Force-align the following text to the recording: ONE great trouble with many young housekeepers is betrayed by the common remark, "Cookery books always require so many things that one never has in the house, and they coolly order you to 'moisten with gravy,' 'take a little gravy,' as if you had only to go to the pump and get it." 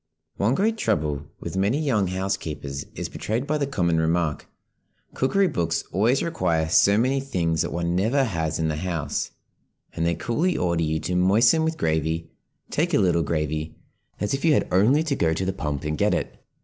ONE 0.37 0.55
great 0.55 0.77
trouble 0.77 1.27
with 1.39 1.55
many 1.55 1.77
young 1.77 2.07
housekeepers 2.07 2.85
is 2.95 3.07
betrayed 3.07 3.45
by 3.45 3.55
the 3.59 3.67
common 3.67 3.99
remark, 3.99 4.47
"Cookery 5.13 5.45
books 5.47 5.83
always 5.91 6.23
require 6.23 6.67
so 6.69 6.97
many 6.97 7.19
things 7.19 7.61
that 7.61 7.71
one 7.71 7.95
never 7.95 8.23
has 8.23 8.57
in 8.57 8.67
the 8.67 8.77
house, 8.77 9.29
and 9.93 10.03
they 10.03 10.15
coolly 10.15 10.57
order 10.57 10.81
you 10.81 10.99
to 11.01 11.13
'moisten 11.15 11.63
with 11.63 11.77
gravy,' 11.77 12.31
'take 12.71 12.95
a 12.95 12.97
little 12.97 13.21
gravy,' 13.21 13.75
as 14.19 14.33
if 14.33 14.43
you 14.43 14.53
had 14.53 14.67
only 14.71 15.03
to 15.03 15.15
go 15.15 15.33
to 15.35 15.45
the 15.45 15.53
pump 15.53 15.83
and 15.83 15.99
get 15.99 16.15
it." 16.15 16.35